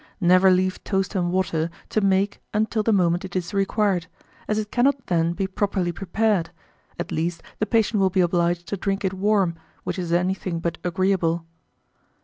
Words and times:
Never 0.19 0.49
leave 0.49 0.83
toast 0.83 1.13
and 1.13 1.31
water 1.31 1.69
to 1.89 2.01
make 2.01 2.41
until 2.55 2.81
the 2.81 2.91
moment 2.91 3.23
it 3.23 3.35
is 3.35 3.53
required, 3.53 4.07
as 4.47 4.57
it 4.57 4.71
cannot 4.71 5.05
then 5.05 5.33
be 5.33 5.45
properly 5.45 5.91
prepared, 5.91 6.49
at 6.97 7.11
least, 7.11 7.43
the 7.59 7.67
patient 7.67 7.99
will 8.01 8.09
be 8.09 8.21
obliged 8.21 8.65
to 8.69 8.77
drink 8.77 9.05
it 9.05 9.13
warm, 9.13 9.57
which 9.83 9.99
is 9.99 10.11
anything 10.11 10.59
but 10.59 10.79
agreeable. 10.83 11.45